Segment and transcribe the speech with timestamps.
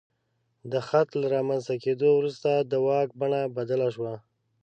[0.71, 4.13] د خط له رامنځته کېدو وروسته د واک بڼه بدله شوه.